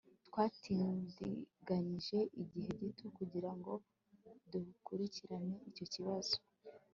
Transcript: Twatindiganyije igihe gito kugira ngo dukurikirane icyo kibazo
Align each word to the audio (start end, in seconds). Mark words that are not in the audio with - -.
Twatindiganyije 0.27 2.19
igihe 2.41 2.71
gito 2.81 3.05
kugira 3.17 3.51
ngo 3.57 3.73
dukurikirane 4.51 5.55
icyo 5.69 5.85
kibazo 5.93 6.35